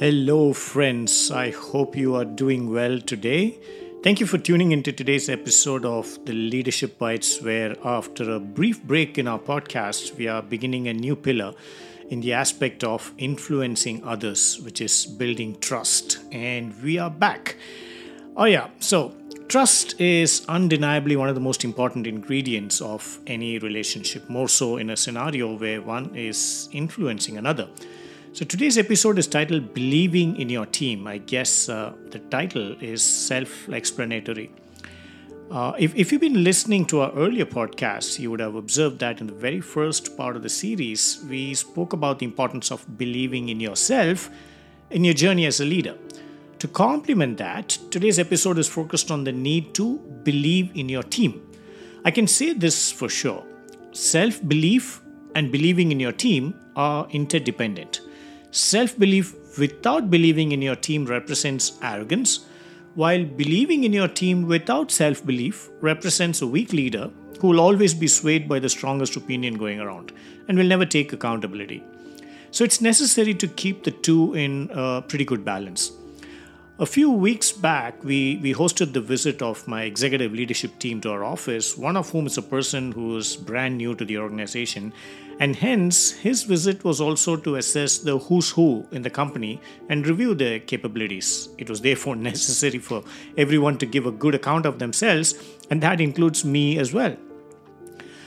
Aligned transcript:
Hello, 0.00 0.54
friends. 0.54 1.30
I 1.30 1.50
hope 1.50 1.94
you 1.94 2.14
are 2.14 2.24
doing 2.24 2.72
well 2.72 3.02
today. 3.02 3.58
Thank 4.02 4.18
you 4.18 4.24
for 4.24 4.38
tuning 4.38 4.72
into 4.72 4.92
today's 4.92 5.28
episode 5.28 5.84
of 5.84 6.24
the 6.24 6.32
Leadership 6.32 6.98
Bytes, 6.98 7.42
where 7.44 7.76
after 7.84 8.30
a 8.30 8.40
brief 8.40 8.82
break 8.82 9.18
in 9.18 9.28
our 9.28 9.38
podcast, 9.38 10.16
we 10.16 10.26
are 10.26 10.40
beginning 10.40 10.88
a 10.88 10.94
new 10.94 11.14
pillar 11.14 11.52
in 12.08 12.22
the 12.22 12.32
aspect 12.32 12.82
of 12.82 13.12
influencing 13.18 14.02
others, 14.02 14.58
which 14.62 14.80
is 14.80 15.04
building 15.04 15.60
trust. 15.60 16.18
And 16.32 16.82
we 16.82 16.96
are 16.96 17.10
back. 17.10 17.56
Oh, 18.38 18.46
yeah. 18.46 18.68
So, 18.78 19.14
trust 19.48 20.00
is 20.00 20.46
undeniably 20.48 21.16
one 21.16 21.28
of 21.28 21.34
the 21.34 21.42
most 21.42 21.62
important 21.62 22.06
ingredients 22.06 22.80
of 22.80 23.18
any 23.26 23.58
relationship, 23.58 24.30
more 24.30 24.48
so 24.48 24.78
in 24.78 24.88
a 24.88 24.96
scenario 24.96 25.58
where 25.58 25.82
one 25.82 26.16
is 26.16 26.70
influencing 26.72 27.36
another. 27.36 27.68
So 28.32 28.44
today's 28.44 28.78
episode 28.78 29.18
is 29.18 29.26
titled 29.26 29.74
Believing 29.74 30.36
in 30.36 30.48
Your 30.48 30.64
Team. 30.64 31.08
I 31.08 31.18
guess 31.18 31.68
uh, 31.68 31.94
the 32.10 32.20
title 32.20 32.76
is 32.80 33.02
self 33.02 33.68
explanatory. 33.68 34.52
Uh, 35.50 35.72
if, 35.80 35.92
if 35.96 36.12
you've 36.12 36.20
been 36.20 36.44
listening 36.44 36.86
to 36.86 37.00
our 37.00 37.12
earlier 37.14 37.44
podcasts, 37.44 38.20
you 38.20 38.30
would 38.30 38.38
have 38.38 38.54
observed 38.54 39.00
that 39.00 39.20
in 39.20 39.26
the 39.26 39.32
very 39.32 39.60
first 39.60 40.16
part 40.16 40.36
of 40.36 40.44
the 40.44 40.48
series, 40.48 41.24
we 41.28 41.54
spoke 41.54 41.92
about 41.92 42.20
the 42.20 42.24
importance 42.24 42.70
of 42.70 42.96
believing 42.96 43.48
in 43.48 43.58
yourself 43.58 44.30
in 44.90 45.02
your 45.02 45.14
journey 45.14 45.44
as 45.46 45.58
a 45.58 45.64
leader. 45.64 45.96
To 46.60 46.68
complement 46.68 47.36
that, 47.38 47.70
today's 47.90 48.20
episode 48.20 48.58
is 48.58 48.68
focused 48.68 49.10
on 49.10 49.24
the 49.24 49.32
need 49.32 49.74
to 49.74 49.98
believe 50.22 50.70
in 50.76 50.88
your 50.88 51.02
team. 51.02 51.42
I 52.04 52.12
can 52.12 52.28
say 52.28 52.52
this 52.52 52.92
for 52.92 53.08
sure 53.08 53.44
self 53.90 54.40
belief 54.46 55.00
and 55.34 55.50
believing 55.50 55.90
in 55.90 55.98
your 55.98 56.12
team 56.12 56.54
are 56.76 57.08
interdependent. 57.10 58.02
Self 58.50 58.98
belief 58.98 59.58
without 59.58 60.10
believing 60.10 60.52
in 60.52 60.60
your 60.60 60.76
team 60.76 61.04
represents 61.04 61.78
arrogance, 61.82 62.46
while 62.94 63.24
believing 63.24 63.84
in 63.84 63.92
your 63.92 64.08
team 64.08 64.46
without 64.46 64.90
self 64.90 65.24
belief 65.24 65.68
represents 65.80 66.42
a 66.42 66.46
weak 66.46 66.72
leader 66.72 67.10
who 67.40 67.48
will 67.48 67.60
always 67.60 67.94
be 67.94 68.08
swayed 68.08 68.48
by 68.48 68.58
the 68.58 68.68
strongest 68.68 69.16
opinion 69.16 69.54
going 69.56 69.80
around 69.80 70.12
and 70.48 70.58
will 70.58 70.66
never 70.66 70.84
take 70.84 71.12
accountability. 71.12 71.82
So 72.50 72.64
it's 72.64 72.80
necessary 72.80 73.34
to 73.34 73.46
keep 73.46 73.84
the 73.84 73.92
two 73.92 74.34
in 74.34 74.68
a 74.72 75.02
pretty 75.02 75.24
good 75.24 75.44
balance. 75.44 75.92
A 76.80 76.86
few 76.86 77.10
weeks 77.10 77.52
back, 77.52 78.02
we, 78.02 78.38
we 78.42 78.54
hosted 78.54 78.92
the 78.92 79.00
visit 79.00 79.42
of 79.42 79.68
my 79.68 79.82
executive 79.84 80.32
leadership 80.32 80.78
team 80.78 81.00
to 81.02 81.10
our 81.10 81.22
office, 81.22 81.76
one 81.76 81.96
of 81.96 82.10
whom 82.10 82.26
is 82.26 82.38
a 82.38 82.42
person 82.42 82.90
who 82.92 83.18
is 83.18 83.36
brand 83.36 83.76
new 83.76 83.94
to 83.94 84.04
the 84.04 84.18
organization. 84.18 84.92
And 85.40 85.56
hence, 85.56 86.10
his 86.10 86.42
visit 86.42 86.84
was 86.84 87.00
also 87.00 87.34
to 87.34 87.56
assess 87.56 87.96
the 87.96 88.18
who's 88.18 88.50
who 88.50 88.86
in 88.92 89.00
the 89.00 89.08
company 89.08 89.58
and 89.88 90.06
review 90.06 90.34
their 90.34 90.60
capabilities. 90.60 91.48
It 91.56 91.70
was 91.70 91.80
therefore 91.80 92.14
necessary 92.30 92.78
for 92.78 93.02
everyone 93.38 93.78
to 93.78 93.86
give 93.86 94.04
a 94.04 94.12
good 94.12 94.34
account 94.34 94.66
of 94.66 94.78
themselves, 94.78 95.34
and 95.70 95.82
that 95.82 95.98
includes 95.98 96.44
me 96.44 96.78
as 96.78 96.92
well. 96.92 97.16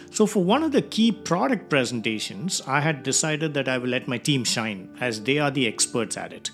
So, 0.09 0.25
for 0.25 0.43
one 0.43 0.63
of 0.63 0.71
the 0.71 0.81
key 0.81 1.11
product 1.11 1.69
presentations, 1.69 2.61
I 2.67 2.81
had 2.81 3.03
decided 3.03 3.53
that 3.53 3.67
I 3.67 3.77
will 3.77 3.89
let 3.89 4.07
my 4.07 4.17
team 4.17 4.43
shine 4.43 4.89
as 4.99 5.21
they 5.21 5.37
are 5.37 5.51
the 5.51 5.67
experts 5.67 6.17
at 6.17 6.33
it 6.33 6.49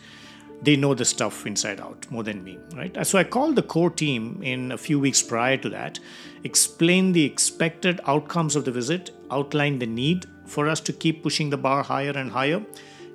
they 0.61 0.75
know 0.75 0.93
the 0.93 1.05
stuff 1.05 1.45
inside 1.45 1.79
out 1.79 2.05
more 2.11 2.23
than 2.23 2.43
me, 2.43 2.57
right? 2.75 3.05
So 3.05 3.17
I 3.17 3.23
called 3.23 3.55
the 3.55 3.63
core 3.63 3.89
team 3.89 4.41
in 4.43 4.71
a 4.71 4.77
few 4.77 4.99
weeks 4.99 5.23
prior 5.23 5.57
to 5.57 5.69
that, 5.69 5.99
explained 6.43 7.15
the 7.15 7.23
expected 7.23 8.01
outcomes 8.05 8.55
of 8.55 8.65
the 8.65 8.71
visit, 8.71 9.11
outlined 9.31 9.81
the 9.81 9.87
need 9.87 10.25
for 10.49 10.67
us 10.67 10.79
to 10.81 10.93
keep 10.93 11.23
pushing 11.23 11.49
the 11.49 11.57
bar 11.57 11.83
higher 11.83 12.11
and 12.11 12.31
higher, 12.31 12.65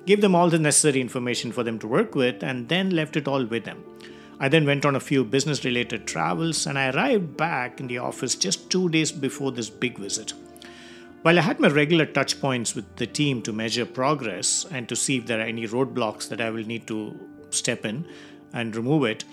gave 0.05 0.21
them 0.21 0.35
all 0.35 0.49
the 0.49 0.59
necessary 0.59 1.01
information 1.01 1.51
for 1.51 1.63
them 1.63 1.79
to 1.79 1.87
work 1.87 2.15
with, 2.15 2.43
and 2.43 2.69
then 2.69 2.91
left 2.91 3.17
it 3.17 3.27
all 3.27 3.45
with 3.45 3.65
them. 3.65 3.83
I 4.39 4.49
then 4.49 4.65
went 4.65 4.85
on 4.85 4.95
a 4.95 4.99
few 4.99 5.23
business 5.23 5.63
related 5.63 6.05
travels 6.05 6.67
and 6.67 6.77
I 6.77 6.89
arrived 6.89 7.37
back 7.37 7.79
in 7.79 7.87
the 7.87 7.99
office 7.99 8.35
just 8.35 8.69
two 8.69 8.89
days 8.89 9.11
before 9.11 9.51
this 9.53 9.69
big 9.69 9.97
visit. 9.97 10.33
While 11.21 11.39
I 11.39 11.41
had 11.41 11.59
my 11.59 11.69
regular 11.69 12.05
touch 12.05 12.39
points 12.41 12.75
with 12.75 12.97
the 12.97 13.07
team 13.07 13.41
to 13.43 13.53
measure 13.53 13.85
progress 13.85 14.65
and 14.69 14.89
to 14.89 14.95
see 14.95 15.17
if 15.17 15.25
there 15.25 15.39
are 15.39 15.43
any 15.43 15.67
roadblocks 15.67 16.27
that 16.29 16.41
I 16.41 16.49
will 16.49 16.65
need 16.65 16.85
to 16.87 17.17
step 17.49 17.85
in 17.85 18.05
and 18.53 18.75
remove 18.75 19.05
it. 19.05 19.23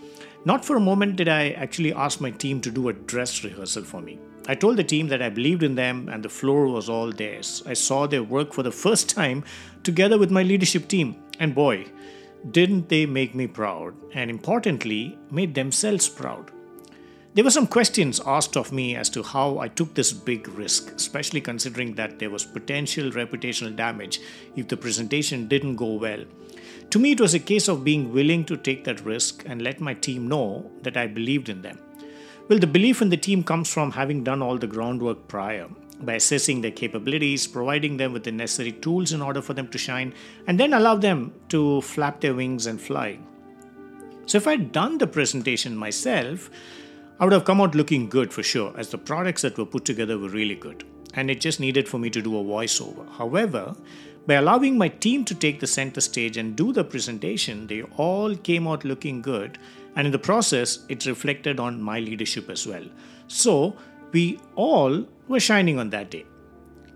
Not 0.45 0.65
for 0.65 0.77
a 0.77 0.81
moment 0.81 1.17
did 1.17 1.29
I 1.29 1.51
actually 1.51 1.93
ask 1.93 2.21
my 2.21 2.31
team 2.31 2.61
to 2.61 2.71
do 2.71 2.89
a 2.89 2.93
dress 2.93 3.43
rehearsal 3.45 3.85
for 3.85 4.01
me. 4.01 4.19
I 4.49 4.57
told 4.57 4.77
the 4.77 4.85
team 4.85 5.09
that 5.09 5.23
I 5.23 5.29
believed 5.29 5.63
in 5.63 5.77
them 5.77 6.09
and 6.09 6.23
the 6.23 6.29
floor 6.29 6.67
was 6.67 6.89
all 6.89 7.13
theirs. 7.13 7.63
I 7.65 7.75
saw 7.75 8.07
their 8.07 8.25
work 8.25 8.53
for 8.53 8.63
the 8.63 8.73
first 8.73 9.09
time 9.09 9.45
together 9.85 10.19
with 10.19 10.31
my 10.31 10.43
leadership 10.43 10.89
team, 10.89 11.17
and 11.39 11.55
boy, 11.55 11.87
didn't 12.51 12.89
they 12.89 13.07
make 13.07 13.37
me 13.37 13.47
proud, 13.47 13.95
and 14.15 14.29
importantly, 14.29 15.17
made 15.31 15.55
themselves 15.55 16.09
proud. 16.09 16.51
There 17.35 17.45
were 17.45 17.51
some 17.51 17.67
questions 17.67 18.21
asked 18.27 18.57
of 18.57 18.73
me 18.73 18.97
as 18.97 19.09
to 19.11 19.23
how 19.23 19.59
I 19.59 19.69
took 19.69 19.95
this 19.95 20.13
big 20.13 20.49
risk, 20.49 20.93
especially 20.93 21.41
considering 21.41 21.95
that 21.95 22.19
there 22.19 22.29
was 22.29 22.45
potential 22.45 23.11
reputational 23.11 23.75
damage 23.75 24.21
if 24.57 24.69
the 24.69 24.77
presentation 24.77 25.49
didn't 25.49 25.77
go 25.77 25.95
well. 25.95 26.25
To 26.91 26.99
me, 26.99 27.13
it 27.13 27.21
was 27.21 27.33
a 27.33 27.39
case 27.39 27.69
of 27.69 27.85
being 27.85 28.13
willing 28.13 28.45
to 28.47 28.57
take 28.59 28.85
that 28.85 29.05
risk 29.05 29.45
and 29.47 29.63
let 29.63 29.81
my 29.81 29.95
team 29.95 30.29
know 30.29 30.71
that 30.83 30.99
I 30.99 31.07
believed 31.07 31.49
in 31.49 31.63
them. 31.63 31.79
Well, 32.49 32.59
the 32.59 32.67
belief 32.67 33.01
in 33.01 33.09
the 33.09 33.17
team 33.17 33.45
comes 33.45 33.73
from 33.73 33.93
having 33.93 34.25
done 34.25 34.43
all 34.43 34.59
the 34.59 34.67
groundwork 34.67 35.29
prior 35.29 35.69
by 36.01 36.15
assessing 36.15 36.61
their 36.61 36.73
capabilities, 36.73 37.47
providing 37.47 37.97
them 37.97 38.13
with 38.13 38.25
the 38.25 38.33
necessary 38.33 38.73
tools 38.73 39.13
in 39.13 39.23
order 39.23 39.41
for 39.41 39.55
them 39.55 39.69
to 39.69 39.79
shine, 39.79 40.13
and 40.49 40.59
then 40.59 40.75
allow 40.75 40.97
them 40.97 41.33
to 41.49 41.81
flap 41.83 42.21
their 42.21 42.35
wings 42.35 42.67
and 42.67 42.81
fly. 42.81 43.19
So, 44.27 44.39
if 44.39 44.49
I'd 44.49 44.73
done 44.73 44.99
the 44.99 45.07
presentation 45.07 45.77
myself, 45.77 46.51
I 47.21 47.25
would 47.25 47.33
have 47.33 47.45
come 47.45 47.61
out 47.61 47.77
looking 47.77 48.09
good 48.09 48.33
for 48.33 48.43
sure, 48.43 48.75
as 48.77 48.91
the 48.91 48.99
products 48.99 49.43
that 49.43 49.57
were 49.57 49.67
put 49.67 49.85
together 49.85 50.19
were 50.19 50.29
really 50.29 50.57
good. 50.57 50.85
And 51.15 51.31
it 51.31 51.41
just 51.41 51.61
needed 51.61 51.89
for 51.89 51.99
me 51.99 52.11
to 52.11 52.23
do 52.23 52.37
a 52.39 52.43
voiceover. 52.43 53.09
However, 53.13 53.77
by 54.27 54.35
allowing 54.35 54.79
my 54.79 54.89
team 54.89 55.25
to 55.27 55.35
take 55.35 55.61
the 55.61 55.67
center 55.67 56.01
stage 56.01 56.37
and 56.37 56.57
do 56.57 56.73
the 56.73 56.85
presentation, 56.85 57.67
they 57.67 57.83
all 57.97 58.35
came 58.35 58.67
out 58.67 58.85
looking 58.85 59.21
good, 59.21 59.59
and 59.97 60.07
in 60.07 60.13
the 60.13 60.19
process, 60.19 60.85
it 60.89 61.07
reflected 61.07 61.61
on 61.61 61.83
my 61.83 62.01
leadership 62.01 62.49
as 62.51 62.67
well. 62.67 62.85
So, 63.29 63.77
we 64.13 64.39
all 64.57 65.07
were 65.29 65.41
shining 65.41 65.79
on 65.79 65.91
that 65.91 66.11
day. 66.11 66.27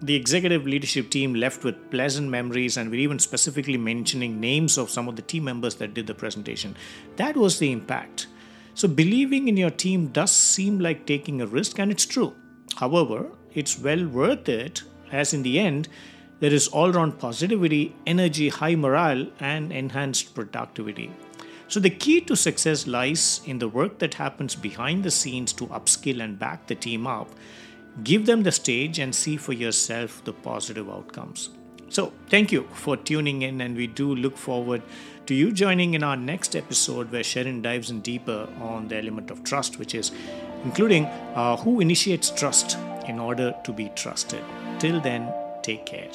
The 0.02 0.14
executive 0.14 0.66
leadership 0.66 1.10
team 1.10 1.34
left 1.34 1.64
with 1.64 1.90
pleasant 1.90 2.28
memories, 2.28 2.76
and 2.76 2.90
we're 2.90 3.00
even 3.00 3.18
specifically 3.18 3.78
mentioning 3.78 4.38
names 4.40 4.76
of 4.76 4.90
some 4.90 5.08
of 5.08 5.16
the 5.16 5.22
team 5.22 5.44
members 5.44 5.76
that 5.76 5.94
did 5.94 6.06
the 6.06 6.14
presentation. 6.14 6.76
That 7.16 7.36
was 7.36 7.58
the 7.58 7.72
impact. 7.72 8.26
So, 8.74 8.88
believing 8.88 9.48
in 9.48 9.56
your 9.56 9.70
team 9.70 10.08
does 10.08 10.32
seem 10.32 10.78
like 10.78 11.06
taking 11.06 11.40
a 11.40 11.46
risk, 11.46 11.78
and 11.78 11.90
it's 11.90 12.04
true. 12.04 12.34
However, 12.76 13.30
it's 13.54 13.78
well 13.78 14.06
worth 14.06 14.50
it, 14.50 14.82
as 15.10 15.32
in 15.32 15.42
the 15.42 15.58
end, 15.58 15.88
there 16.40 16.52
is 16.52 16.68
all 16.68 16.92
round 16.92 17.18
positivity, 17.18 17.96
energy, 18.06 18.50
high 18.50 18.74
morale, 18.74 19.26
and 19.40 19.72
enhanced 19.72 20.34
productivity. 20.34 21.10
So, 21.68 21.80
the 21.80 21.90
key 21.90 22.20
to 22.22 22.36
success 22.36 22.86
lies 22.86 23.40
in 23.44 23.58
the 23.58 23.68
work 23.68 23.98
that 23.98 24.14
happens 24.14 24.54
behind 24.54 25.02
the 25.02 25.10
scenes 25.10 25.52
to 25.54 25.66
upskill 25.66 26.22
and 26.22 26.38
back 26.38 26.68
the 26.68 26.76
team 26.76 27.06
up. 27.06 27.28
Give 28.04 28.26
them 28.26 28.44
the 28.44 28.52
stage 28.52 28.98
and 29.00 29.14
see 29.14 29.36
for 29.36 29.52
yourself 29.52 30.22
the 30.24 30.32
positive 30.32 30.88
outcomes. 30.88 31.50
So, 31.88 32.12
thank 32.28 32.52
you 32.52 32.68
for 32.72 32.96
tuning 32.96 33.42
in, 33.42 33.60
and 33.60 33.76
we 33.76 33.88
do 33.88 34.14
look 34.14 34.36
forward 34.36 34.82
to 35.26 35.34
you 35.34 35.50
joining 35.50 35.94
in 35.94 36.04
our 36.04 36.16
next 36.16 36.54
episode 36.54 37.10
where 37.10 37.24
Sharon 37.24 37.62
dives 37.62 37.90
in 37.90 38.00
deeper 38.00 38.48
on 38.60 38.86
the 38.86 38.96
element 38.96 39.32
of 39.32 39.42
trust, 39.42 39.78
which 39.78 39.94
is 39.94 40.12
including 40.62 41.06
uh, 41.34 41.56
who 41.56 41.80
initiates 41.80 42.30
trust 42.30 42.78
in 43.08 43.18
order 43.18 43.54
to 43.64 43.72
be 43.72 43.90
trusted. 43.96 44.44
Till 44.78 45.00
then, 45.00 45.32
take 45.62 45.84
care. 45.84 46.10